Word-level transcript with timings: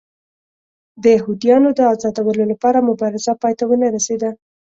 د 1.03 1.03
یهودیانو 1.15 1.69
د 1.77 1.79
ازادولو 1.93 2.43
لپاره 2.51 2.85
مبارزه 2.89 3.33
پای 3.41 3.53
ته 3.59 3.63
ونه 3.67 3.87
رسېده. 3.95 4.29